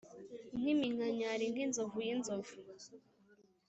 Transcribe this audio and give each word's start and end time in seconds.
nkiminkanyari 0.57 1.45
nk'inzovu 1.53 1.97
yinzovu 2.07 2.53